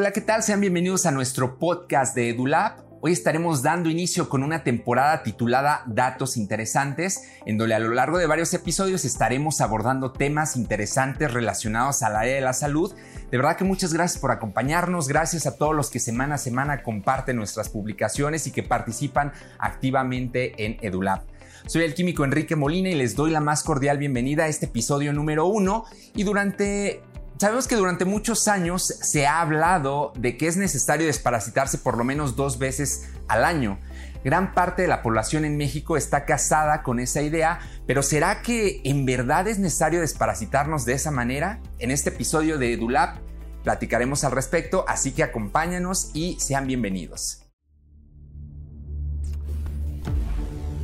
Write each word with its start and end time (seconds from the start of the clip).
Hola, 0.00 0.12
¿qué 0.12 0.20
tal? 0.20 0.44
Sean 0.44 0.60
bienvenidos 0.60 1.06
a 1.06 1.10
nuestro 1.10 1.58
podcast 1.58 2.14
de 2.14 2.28
EduLab. 2.28 2.84
Hoy 3.00 3.10
estaremos 3.10 3.64
dando 3.64 3.90
inicio 3.90 4.28
con 4.28 4.44
una 4.44 4.62
temporada 4.62 5.24
titulada 5.24 5.82
Datos 5.88 6.36
Interesantes, 6.36 7.24
en 7.46 7.58
donde 7.58 7.74
a 7.74 7.80
lo 7.80 7.88
largo 7.88 8.16
de 8.16 8.28
varios 8.28 8.54
episodios 8.54 9.04
estaremos 9.04 9.60
abordando 9.60 10.12
temas 10.12 10.54
interesantes 10.54 11.34
relacionados 11.34 12.04
al 12.04 12.14
área 12.14 12.36
de 12.36 12.40
la 12.40 12.52
salud. 12.52 12.94
De 13.28 13.36
verdad 13.38 13.56
que 13.56 13.64
muchas 13.64 13.92
gracias 13.92 14.20
por 14.20 14.30
acompañarnos, 14.30 15.08
gracias 15.08 15.48
a 15.48 15.56
todos 15.56 15.74
los 15.74 15.90
que 15.90 15.98
semana 15.98 16.36
a 16.36 16.38
semana 16.38 16.84
comparten 16.84 17.34
nuestras 17.34 17.68
publicaciones 17.68 18.46
y 18.46 18.52
que 18.52 18.62
participan 18.62 19.32
activamente 19.58 20.64
en 20.64 20.76
EduLab. 20.80 21.22
Soy 21.66 21.82
el 21.82 21.94
químico 21.94 22.24
Enrique 22.24 22.54
Molina 22.54 22.88
y 22.88 22.94
les 22.94 23.16
doy 23.16 23.32
la 23.32 23.40
más 23.40 23.64
cordial 23.64 23.98
bienvenida 23.98 24.44
a 24.44 24.46
este 24.48 24.66
episodio 24.66 25.12
número 25.12 25.46
uno. 25.46 25.86
Y 26.14 26.22
durante 26.22 27.02
Sabemos 27.38 27.68
que 27.68 27.76
durante 27.76 28.04
muchos 28.04 28.48
años 28.48 28.84
se 28.84 29.28
ha 29.28 29.40
hablado 29.40 30.12
de 30.18 30.36
que 30.36 30.48
es 30.48 30.56
necesario 30.56 31.06
desparasitarse 31.06 31.78
por 31.78 31.96
lo 31.96 32.02
menos 32.02 32.34
dos 32.34 32.58
veces 32.58 33.10
al 33.28 33.44
año. 33.44 33.78
Gran 34.24 34.54
parte 34.54 34.82
de 34.82 34.88
la 34.88 35.02
población 35.02 35.44
en 35.44 35.56
México 35.56 35.96
está 35.96 36.24
casada 36.24 36.82
con 36.82 36.98
esa 36.98 37.22
idea, 37.22 37.60
pero 37.86 38.02
¿será 38.02 38.42
que 38.42 38.80
en 38.82 39.06
verdad 39.06 39.46
es 39.46 39.60
necesario 39.60 40.00
desparasitarnos 40.00 40.84
de 40.84 40.94
esa 40.94 41.12
manera? 41.12 41.60
En 41.78 41.92
este 41.92 42.10
episodio 42.10 42.58
de 42.58 42.72
EduLab 42.72 43.20
platicaremos 43.62 44.24
al 44.24 44.32
respecto, 44.32 44.84
así 44.88 45.12
que 45.12 45.22
acompáñanos 45.22 46.10
y 46.14 46.40
sean 46.40 46.66
bienvenidos. 46.66 47.44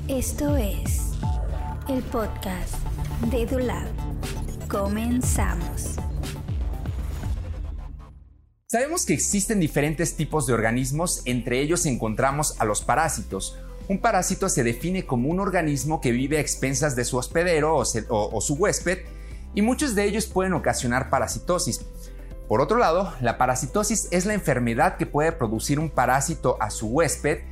Esto 0.07 0.57
es 0.57 1.15
el 1.89 2.01
podcast 2.05 2.75
de 3.29 3.43
EduLab. 3.43 3.89
Comenzamos. 4.69 5.97
Sabemos 8.75 9.07
que 9.07 9.15
existen 9.15 9.61
diferentes 9.61 10.17
tipos 10.17 10.49
de 10.49 10.53
organismos, 10.53 11.23
entre 11.27 11.61
ellos 11.61 11.87
encontramos 11.87 12.57
a 12.59 12.65
los 12.65 12.83
parásitos. 12.83 13.57
Un 13.87 14.01
parásito 14.01 14.49
se 14.49 14.65
define 14.65 15.07
como 15.07 15.29
un 15.29 15.39
organismo 15.39 16.01
que 16.01 16.11
vive 16.11 16.39
a 16.39 16.41
expensas 16.41 16.97
de 16.97 17.05
su 17.05 17.17
hospedero 17.17 17.77
o, 17.77 18.41
su 18.41 18.55
huésped 18.55 19.05
y 19.55 19.63
muchos 19.63 19.95
de 19.95 20.03
ellos 20.03 20.27
pueden 20.27 20.55
ocasionar 20.55 21.09
parasitosis. 21.09 21.87
Por 22.49 22.61
otro 22.61 22.77
lado, 22.79 23.15
la 23.21 23.39
parasitosis 23.39 24.09
es 24.11 24.27
la 24.27 24.35
enfermedad 24.35 24.97
que 24.97 25.07
puede 25.07 25.31
producir 25.31 25.79
un 25.79 25.89
parásito 25.89 26.61
a 26.61 26.71
su 26.71 26.89
huésped 26.89 27.43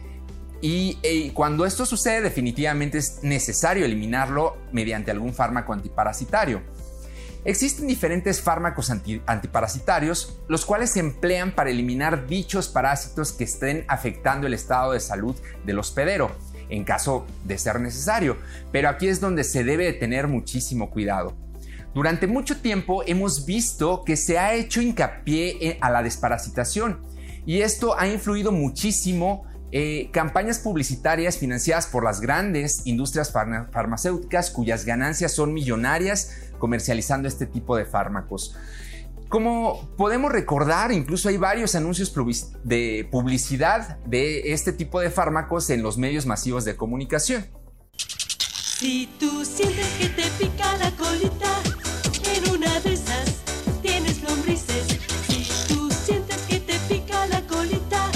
y, 0.61 0.99
y, 1.05 1.31
cuando 1.31 1.67
esto 1.67 1.87
sucede 1.87 2.21
definitivamente 2.21 2.99
es 2.99 3.23
necesario 3.23 3.85
eliminarlo 3.85 4.57
mediante 4.73 5.13
algún 5.13 5.35
fármaco 5.35 5.73
antiparasitario. 5.73 6.63
Existen 7.45 7.89
diferentes 7.89 8.41
fármacos 8.41 8.91
antiparasitarios, 8.91 10.39
los 10.49 10.65
cuales 10.65 10.91
se 10.91 11.01
emplean 11.01 11.53
para 11.53 11.71
eliminar 11.71 12.29
dichos 12.29 12.69
parásitos 12.69 13.33
que 13.33 13.45
estén 13.45 13.85
afectando 13.89 14.47
el 14.47 14.55
estado 14.55 14.93
de 14.93 15.01
salud 15.01 15.35
del 15.65 15.81
hospedero, 15.81 16.31
en 16.69 16.85
caso 16.85 17.27
de 17.45 17.59
ser 17.59 17.81
necesario, 17.81 18.37
pero 18.71 18.89
aquí 18.89 19.09
es 19.09 19.21
donde 19.21 19.43
se 19.43 19.65
debe 19.65 19.87
de 19.87 19.93
tener 19.93 20.29
muchísimo 20.29 20.89
cuidado. 20.91 21.35
Durante 21.95 22.29
mucho 22.29 22.61
tiempo 22.61 23.03
hemos 23.07 23.45
visto 23.45 24.05
que 24.05 24.17
se 24.17 24.39
ha 24.39 24.55
hecho 24.55 24.81
hincapié 24.81 25.79
a 25.81 25.91
la 25.91 26.03
desparasitación 26.03 27.01
y 27.45 27.61
esto 27.61 27.99
ha 27.99 28.07
influido 28.07 28.53
muchísimo 28.53 29.45
eh, 29.73 30.11
campañas 30.13 30.59
publicitarias 30.59 31.39
financiadas 31.39 31.87
por 31.87 32.05
las 32.05 32.21
grandes 32.21 32.87
industrias 32.87 33.33
farmacéuticas 33.33 34.51
cuyas 34.51 34.85
ganancias 34.85 35.33
son 35.33 35.55
millonarias 35.55 36.52
comercializando 36.63 37.27
este 37.27 37.45
tipo 37.45 37.77
de 37.77 37.85
fármacos. 37.85 38.55
Como 39.29 39.97
podemos 39.97 40.31
recordar, 40.31 40.93
incluso 40.93 41.29
hay 41.29 41.37
varios 41.37 41.75
anuncios 41.75 42.15
de 42.63 43.09
publicidad 43.11 43.99
de 44.05 44.53
este 44.53 44.73
tipo 44.73 45.01
de 45.01 45.11
fármacos 45.11 45.71
en 45.71 45.83
los 45.83 45.99
medios 45.99 46.25
masivos 46.25 46.65
de 46.65 46.77
comunicación. 46.77 47.47
Si 47.97 49.09
tú 49.19 49.45
sientes 49.45 49.89
que 49.99 50.09
te 50.11 50.23
pica 50.39 50.77
la 50.77 50.93
colita, 50.93 51.53
en 52.33 52.51
una 52.55 52.79
de 52.79 52.93
esas 52.93 53.43
tienes 53.83 54.23
lombrices. 54.23 55.01
Si 55.27 55.75
tú 55.75 55.91
sientes 55.91 56.37
que 56.43 56.61
te 56.61 56.79
pica 56.89 57.27
la 57.27 57.41
colita. 57.49 58.09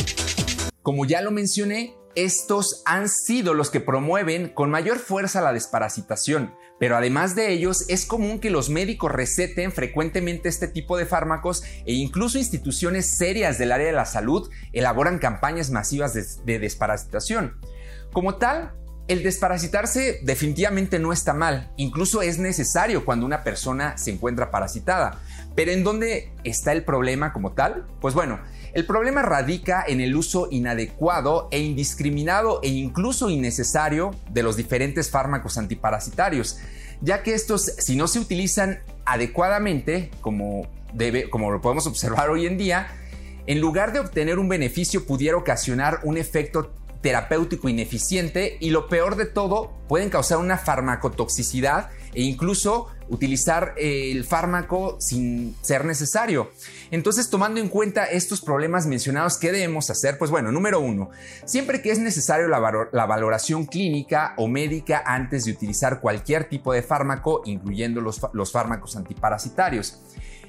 Como 0.82 1.04
ya 1.04 1.20
lo 1.20 1.32
mencioné, 1.32 1.96
estos 2.16 2.82
han 2.86 3.08
sido 3.10 3.52
los 3.52 3.70
que 3.70 3.80
promueven 3.80 4.48
con 4.48 4.70
mayor 4.70 4.98
fuerza 4.98 5.42
la 5.42 5.52
desparasitación, 5.52 6.54
pero 6.80 6.96
además 6.96 7.34
de 7.34 7.52
ellos 7.52 7.84
es 7.88 8.06
común 8.06 8.40
que 8.40 8.50
los 8.50 8.70
médicos 8.70 9.12
receten 9.12 9.70
frecuentemente 9.70 10.48
este 10.48 10.66
tipo 10.66 10.96
de 10.96 11.04
fármacos 11.04 11.62
e 11.84 11.92
incluso 11.92 12.38
instituciones 12.38 13.16
serias 13.18 13.58
del 13.58 13.70
área 13.70 13.86
de 13.86 13.92
la 13.92 14.06
salud 14.06 14.50
elaboran 14.72 15.18
campañas 15.18 15.70
masivas 15.70 16.14
de, 16.14 16.58
desparasitación. 16.58 17.58
Como 18.12 18.36
tal, 18.36 18.72
el 19.08 19.22
desparasitarse 19.22 20.20
definitivamente 20.22 20.98
no 20.98 21.12
está 21.12 21.34
mal, 21.34 21.70
incluso 21.76 22.22
es 22.22 22.38
necesario 22.38 23.04
cuando 23.04 23.26
una 23.26 23.44
persona 23.44 23.98
se 23.98 24.10
encuentra 24.10 24.50
parasitada. 24.50 25.20
Pero 25.54 25.70
¿en 25.70 25.84
dónde 25.84 26.32
está 26.44 26.72
el 26.72 26.82
problema 26.82 27.32
como 27.32 27.52
tal? 27.52 27.86
Pues 28.00 28.14
bueno, 28.14 28.40
el 28.72 28.86
problema 28.86 29.22
radica 29.22 29.84
en 29.86 30.00
el 30.00 30.14
uso 30.16 30.48
inadecuado 30.50 31.48
e 31.50 31.60
indiscriminado 31.60 32.60
e 32.62 32.68
incluso 32.68 33.30
innecesario 33.30 34.14
de 34.30 34.42
los 34.42 34.56
diferentes 34.56 35.10
fármacos 35.10 35.58
antiparasitarios, 35.58 36.58
ya 37.00 37.22
que 37.22 37.34
estos, 37.34 37.64
si 37.78 37.96
no 37.96 38.08
se 38.08 38.18
utilizan 38.18 38.80
adecuadamente, 39.04 40.10
como, 40.20 40.66
debe, 40.92 41.30
como 41.30 41.50
lo 41.50 41.60
podemos 41.60 41.86
observar 41.86 42.30
hoy 42.30 42.46
en 42.46 42.58
día, 42.58 42.88
en 43.46 43.60
lugar 43.60 43.92
de 43.92 44.00
obtener 44.00 44.38
un 44.38 44.48
beneficio 44.48 45.06
pudiera 45.06 45.36
ocasionar 45.36 46.00
un 46.02 46.16
efecto 46.16 46.72
terapéutico 47.00 47.68
ineficiente 47.68 48.56
y 48.60 48.70
lo 48.70 48.88
peor 48.88 49.16
de 49.16 49.26
todo, 49.26 49.72
pueden 49.88 50.10
causar 50.10 50.38
una 50.38 50.58
farmacotoxicidad 50.58 51.90
e 52.16 52.22
incluso 52.22 52.86
utilizar 53.08 53.74
eh, 53.76 54.10
el 54.10 54.24
fármaco 54.24 54.96
sin 54.98 55.54
ser 55.60 55.84
necesario. 55.84 56.50
Entonces, 56.90 57.28
tomando 57.28 57.60
en 57.60 57.68
cuenta 57.68 58.06
estos 58.06 58.40
problemas 58.40 58.86
mencionados, 58.86 59.36
¿qué 59.36 59.52
debemos 59.52 59.90
hacer? 59.90 60.16
Pues 60.16 60.30
bueno, 60.30 60.50
número 60.50 60.80
uno, 60.80 61.10
siempre 61.44 61.82
que 61.82 61.90
es 61.90 61.98
necesario 61.98 62.48
la, 62.48 63.06
valoración 63.06 63.66
clínica 63.66 64.32
o 64.38 64.48
médica 64.48 65.02
antes 65.04 65.44
de 65.44 65.52
utilizar 65.52 66.00
cualquier 66.00 66.48
tipo 66.48 66.72
de 66.72 66.82
fármaco, 66.82 67.42
incluyendo 67.44 68.00
los, 68.00 68.20
los 68.32 68.50
fármacos 68.50 68.96
antiparasitarios. 68.96 70.00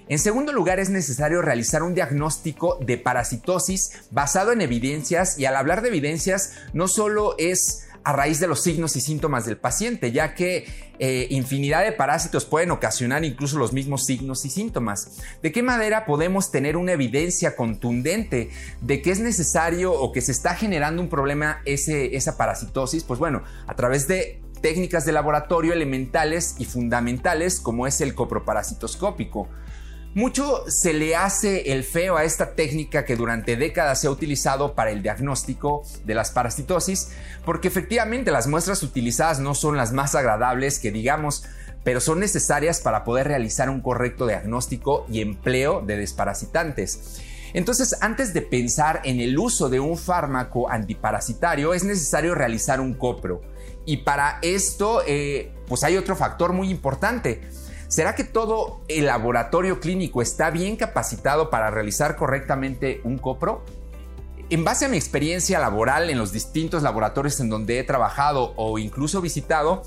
En 0.10 0.20
segundo 0.20 0.54
lugar, 0.54 0.80
es 0.80 0.90
necesario 0.90 1.42
realizar 1.42 1.84
un 1.84 1.94
diagnóstico 1.94 2.80
de 2.80 2.98
parasitosis 2.98 3.92
basado 4.10 4.54
en 4.54 4.62
evidencias 4.62 5.38
y 5.38 5.46
al 5.46 5.58
hablar 5.58 5.82
de 5.82 5.90
evidencias 5.90 6.54
no 6.72 6.88
solo 6.88 7.36
es 7.38 7.87
a 8.08 8.14
raíz 8.14 8.40
de 8.40 8.48
los 8.48 8.62
signos 8.62 8.96
y 8.96 9.02
síntomas 9.02 9.46
del 9.46 9.58
paciente, 9.58 10.14
ya 10.14 10.34
que 10.34 10.66
eh, 10.98 11.28
infinidad 11.30 11.84
de 11.84 11.92
parásitos 11.92 12.46
pueden 12.46 12.72
ocasionar 12.72 13.26
incluso 13.26 13.58
los 13.58 13.74
mismos 13.74 14.06
signos 14.06 14.46
y 14.46 14.50
síntomas. 14.50 15.18
¿De 15.44 15.52
qué 15.52 15.62
manera 15.62 16.06
podemos 16.06 16.50
tener 16.50 16.78
una 16.78 16.94
evidencia 16.94 17.58
contundente 17.58 18.50
de 18.80 19.02
que 19.02 19.12
es 19.12 19.20
necesario 19.20 19.92
o 19.92 20.14
que 20.14 20.22
se 20.22 20.32
está 20.32 20.56
generando 20.56 21.02
un 21.02 21.10
problema 21.10 21.62
ese, 21.66 22.16
esa 22.16 22.38
parasitosis? 22.38 23.04
Pues 23.04 23.20
bueno, 23.20 23.44
a 23.68 23.76
través 23.76 24.08
de 24.08 24.40
técnicas 24.62 25.04
de 25.04 25.12
laboratorio 25.12 25.74
elementales 25.74 26.56
y 26.60 26.64
fundamentales 26.64 27.60
como 27.60 27.88
es 27.88 28.00
el 28.00 28.16
coproparasitoscópico. 28.16 29.50
Mucho 30.14 30.64
se 30.68 30.94
le 30.94 31.16
hace 31.16 31.74
el 31.74 31.84
feo 31.84 32.18
a 32.18 32.24
esta 32.24 32.56
técnica 32.56 33.06
que 33.06 33.16
durante 33.16 33.56
décadas 33.56 34.02
se 34.02 34.08
ha 34.08 34.12
utilizado 34.12 34.74
para 34.74 34.90
el 34.90 35.04
diagnóstico 35.04 35.84
de 36.06 36.16
las 36.16 36.32
parasitosis, 36.32 37.10
porque 37.46 37.68
efectivamente 37.68 38.32
las 38.32 38.48
muestras 38.48 38.82
utilizadas 38.82 39.40
no 39.40 39.54
son 39.54 39.78
las 39.78 39.94
más 39.94 40.16
agradables 40.16 40.80
que 40.80 40.92
digamos, 40.92 41.44
pero 41.84 42.02
son 42.02 42.20
necesarias 42.20 42.82
para 42.82 43.04
poder 43.04 43.28
realizar 43.28 43.70
un 43.70 43.82
correcto 43.82 44.26
diagnóstico 44.26 45.06
y 45.10 45.22
empleo 45.22 45.82
de 45.82 45.98
desparasitantes. 45.98 47.22
Entonces, 47.54 47.96
antes 48.02 48.34
de 48.34 48.42
pensar 48.42 49.02
en 49.04 49.20
el 49.20 49.38
uso 49.38 49.70
de 49.70 49.80
un 49.80 49.98
fármaco 49.98 50.70
antiparasitario, 50.70 51.74
es 51.74 51.84
necesario 51.84 52.36
realizar 52.36 52.82
un 52.82 52.94
copro. 52.94 53.42
Y 53.86 53.98
para 53.98 54.40
esto, 54.42 55.02
eh, 55.08 55.54
pues 55.68 55.84
hay 55.84 55.96
otro 55.96 56.16
factor 56.16 56.52
muy 56.54 56.70
importante 56.70 57.42
¿Será 57.88 58.16
que 58.16 58.26
todo 58.26 58.82
el 58.90 59.06
laboratorio 59.06 59.80
clínico 59.80 60.22
está 60.22 60.50
bien 60.50 60.76
capacitado 60.76 61.50
para 61.50 61.72
realizar 61.72 62.18
correctamente 62.18 63.00
un 63.06 63.18
copro? 63.18 63.64
En 64.50 64.66
base 64.66 64.86
a 64.86 64.90
mi 64.90 64.98
experiencia 64.98 65.58
laboral 65.60 66.10
en 66.10 66.18
los 66.18 66.34
distintos 66.34 66.84
laboratorios 66.84 67.40
en 67.40 67.50
donde 67.50 67.80
he 67.80 67.84
trabajado 67.86 68.54
o 68.58 68.78
incluso 68.78 69.22
visitado, 69.22 69.84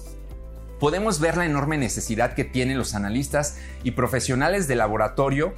podemos 0.79 1.21
ver 1.21 1.37
la 1.37 1.45
enorme 1.45 1.77
necesidad 1.77 2.35
que 2.35 2.45
tienen 2.45 2.79
los 2.79 2.95
analistas 2.95 3.59
y 3.85 3.91
profesionales 3.91 4.67
de 4.67 4.77
laboratorio 4.77 5.53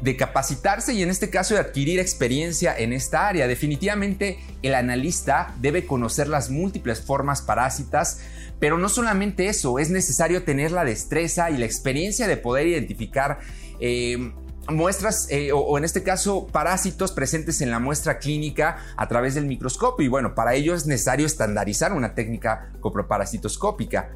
de 0.00 0.16
capacitarse 0.16 0.94
y 0.94 1.02
en 1.02 1.10
este 1.10 1.28
caso 1.28 1.54
de 1.54 1.60
adquirir 1.60 1.98
experiencia 1.98 2.76
en 2.76 2.92
esta 2.92 3.26
área. 3.26 3.48
Definitivamente 3.48 4.38
el 4.62 4.74
analista 4.74 5.54
debe 5.60 5.86
conocer 5.86 6.28
las 6.28 6.50
múltiples 6.50 7.00
formas 7.00 7.42
parásitas, 7.42 8.20
pero 8.60 8.78
no 8.78 8.88
solamente 8.88 9.48
eso, 9.48 9.78
es 9.78 9.90
necesario 9.90 10.44
tener 10.44 10.70
la 10.72 10.84
destreza 10.84 11.50
y 11.50 11.58
la 11.58 11.66
experiencia 11.66 12.28
de 12.28 12.36
poder 12.36 12.66
identificar 12.68 13.40
eh, 13.80 14.32
muestras 14.68 15.28
eh, 15.30 15.52
o, 15.52 15.58
o, 15.58 15.78
en 15.78 15.84
este 15.84 16.02
caso 16.02 16.46
parásitos 16.46 17.12
presentes 17.12 17.60
en 17.60 17.70
la 17.70 17.78
muestra 17.78 18.18
clínica 18.18 18.78
a 18.96 19.08
través 19.08 19.34
del 19.34 19.46
microscopio 19.46 20.04
y 20.04 20.08
bueno, 20.08 20.34
para 20.34 20.54
ello 20.54 20.74
es 20.74 20.86
necesario 20.86 21.26
estandarizar 21.26 21.92
una 21.92 22.14
técnica 22.14 22.70
coproparasitoscópica. 22.80 24.10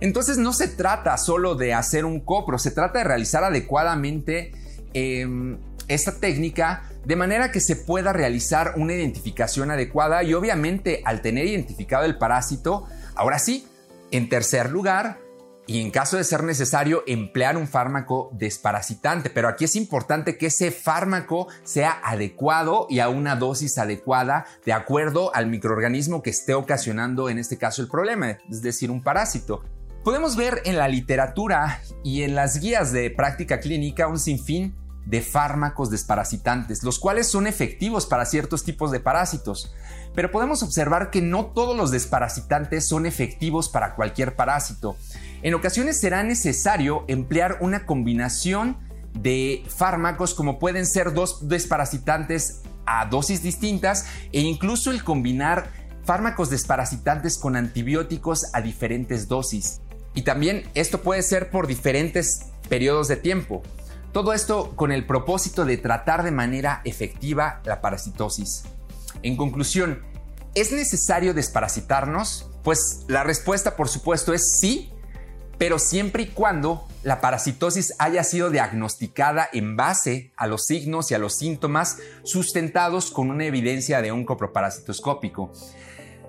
Entonces 0.00 0.38
no 0.38 0.52
se 0.52 0.68
trata 0.68 1.16
solo 1.18 1.54
de 1.54 1.72
hacer 1.72 2.04
un 2.04 2.20
copro, 2.20 2.58
se 2.58 2.72
trata 2.72 2.98
de 2.98 3.04
realizar 3.04 3.44
adecuadamente 3.44 4.52
eh, 4.94 5.56
esta 5.88 6.18
técnica 6.18 6.84
de 7.04 7.16
manera 7.16 7.52
que 7.52 7.60
se 7.60 7.76
pueda 7.76 8.12
realizar 8.12 8.74
una 8.76 8.94
identificación 8.94 9.70
adecuada 9.70 10.22
y 10.22 10.34
obviamente 10.34 11.02
al 11.04 11.20
tener 11.20 11.46
identificado 11.46 12.04
el 12.04 12.16
parásito, 12.16 12.86
ahora 13.14 13.38
sí, 13.38 13.66
en 14.10 14.28
tercer 14.28 14.70
lugar, 14.70 15.18
y 15.66 15.80
en 15.80 15.90
caso 15.90 16.16
de 16.16 16.24
ser 16.24 16.42
necesario 16.42 17.02
emplear 17.06 17.56
un 17.56 17.66
fármaco 17.66 18.30
desparasitante. 18.32 19.30
Pero 19.30 19.48
aquí 19.48 19.64
es 19.64 19.76
importante 19.76 20.36
que 20.36 20.46
ese 20.46 20.70
fármaco 20.70 21.48
sea 21.62 22.00
adecuado 22.04 22.86
y 22.90 23.00
a 23.00 23.08
una 23.08 23.36
dosis 23.36 23.78
adecuada 23.78 24.44
de 24.64 24.72
acuerdo 24.72 25.34
al 25.34 25.46
microorganismo 25.46 26.22
que 26.22 26.30
esté 26.30 26.54
ocasionando 26.54 27.28
en 27.28 27.38
este 27.38 27.56
caso 27.56 27.82
el 27.82 27.88
problema, 27.88 28.38
es 28.50 28.62
decir, 28.62 28.90
un 28.90 29.02
parásito. 29.02 29.62
Podemos 30.02 30.36
ver 30.36 30.60
en 30.66 30.76
la 30.76 30.86
literatura 30.86 31.80
y 32.02 32.24
en 32.24 32.34
las 32.34 32.60
guías 32.60 32.92
de 32.92 33.10
práctica 33.10 33.60
clínica 33.60 34.06
un 34.06 34.18
sinfín 34.18 34.74
de 35.06 35.20
fármacos 35.20 35.90
desparasitantes, 35.90 36.82
los 36.82 36.98
cuales 36.98 37.28
son 37.28 37.46
efectivos 37.46 38.06
para 38.06 38.24
ciertos 38.24 38.64
tipos 38.64 38.90
de 38.90 39.00
parásitos. 39.00 39.74
Pero 40.14 40.30
podemos 40.30 40.62
observar 40.62 41.10
que 41.10 41.20
no 41.20 41.46
todos 41.46 41.76
los 41.76 41.90
desparasitantes 41.90 42.88
son 42.88 43.06
efectivos 43.06 43.68
para 43.68 43.94
cualquier 43.94 44.36
parásito. 44.36 44.96
En 45.42 45.54
ocasiones 45.54 46.00
será 46.00 46.22
necesario 46.22 47.04
emplear 47.08 47.58
una 47.60 47.84
combinación 47.84 48.78
de 49.12 49.64
fármacos 49.68 50.34
como 50.34 50.58
pueden 50.58 50.86
ser 50.86 51.12
dos 51.12 51.48
desparasitantes 51.48 52.62
a 52.86 53.06
dosis 53.06 53.42
distintas 53.42 54.06
e 54.32 54.40
incluso 54.40 54.90
el 54.90 55.04
combinar 55.04 55.70
fármacos 56.04 56.50
desparasitantes 56.50 57.38
con 57.38 57.56
antibióticos 57.56 58.46
a 58.52 58.60
diferentes 58.60 59.28
dosis. 59.28 59.80
Y 60.14 60.22
también 60.22 60.64
esto 60.74 61.02
puede 61.02 61.22
ser 61.22 61.50
por 61.50 61.66
diferentes 61.66 62.46
periodos 62.68 63.08
de 63.08 63.16
tiempo. 63.16 63.62
Todo 64.14 64.32
esto 64.32 64.76
con 64.76 64.92
el 64.92 65.06
propósito 65.06 65.64
de 65.64 65.76
tratar 65.76 66.22
de 66.22 66.30
manera 66.30 66.82
efectiva 66.84 67.60
la 67.64 67.80
parasitosis. 67.80 68.62
En 69.24 69.36
conclusión, 69.36 70.04
¿es 70.54 70.70
necesario 70.70 71.34
desparasitarnos? 71.34 72.48
Pues 72.62 73.06
la 73.08 73.24
respuesta 73.24 73.74
por 73.74 73.88
supuesto 73.88 74.32
es 74.32 74.56
sí, 74.60 74.92
pero 75.58 75.80
siempre 75.80 76.22
y 76.22 76.26
cuando 76.28 76.86
la 77.02 77.20
parasitosis 77.20 77.94
haya 77.98 78.22
sido 78.22 78.50
diagnosticada 78.50 79.48
en 79.52 79.74
base 79.74 80.30
a 80.36 80.46
los 80.46 80.64
signos 80.64 81.10
y 81.10 81.14
a 81.14 81.18
los 81.18 81.34
síntomas 81.34 81.98
sustentados 82.22 83.10
con 83.10 83.30
una 83.30 83.46
evidencia 83.46 84.00
de 84.00 84.12
un 84.12 84.24
coproparasitoscópico. 84.24 85.50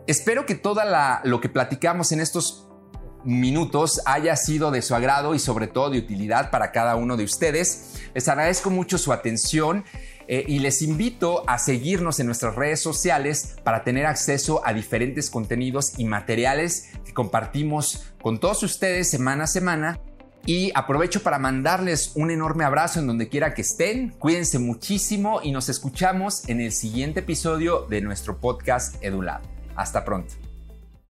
Espero 0.07 0.47
que 0.47 0.55
todo 0.55 0.81
lo 1.23 1.39
que 1.39 1.49
platicamos 1.49 2.11
en 2.11 2.19
estos 2.19 2.64
minutos 3.25 4.01
haya 4.05 4.35
sido 4.35 4.71
de 4.71 4.81
su 4.81 4.95
agrado 4.95 5.35
y 5.35 5.39
sobre 5.39 5.67
todo 5.67 5.89
de 5.89 5.99
utilidad 5.99 6.51
para 6.51 6.71
cada 6.71 6.95
uno 6.95 7.17
de 7.17 7.23
ustedes. 7.23 7.95
Les 8.13 8.27
agradezco 8.27 8.69
mucho 8.69 8.97
su 8.97 9.11
atención 9.11 9.83
eh, 10.27 10.43
y 10.47 10.59
les 10.59 10.81
invito 10.81 11.43
a 11.47 11.57
seguirnos 11.59 12.19
en 12.19 12.27
nuestras 12.27 12.55
redes 12.55 12.81
sociales 12.81 13.55
para 13.63 13.83
tener 13.83 14.05
acceso 14.05 14.61
a 14.65 14.73
diferentes 14.73 15.29
contenidos 15.29 15.99
y 15.99 16.05
materiales 16.05 16.91
que 17.05 17.13
compartimos 17.13 18.13
con 18.21 18.39
todos 18.39 18.63
ustedes 18.63 19.09
semana 19.09 19.43
a 19.43 19.47
semana. 19.47 19.99
Y 20.47 20.71
aprovecho 20.75 21.23
para 21.23 21.39
mandarles 21.39 22.11
un 22.13 22.29
enorme 22.29 22.65
abrazo 22.65 22.99
en 22.99 23.07
donde 23.07 23.29
quiera 23.29 23.55
que 23.55 23.63
estén. 23.63 24.11
Cuídense 24.11 24.59
muchísimo 24.59 25.39
y 25.41 25.51
nos 25.51 25.69
escuchamos 25.69 26.47
en 26.47 26.61
el 26.61 26.71
siguiente 26.71 27.21
episodio 27.21 27.87
de 27.89 28.01
nuestro 28.01 28.37
podcast 28.37 29.03
EduLab. 29.03 29.41
Hasta 29.75 30.05
pronto. 30.05 30.44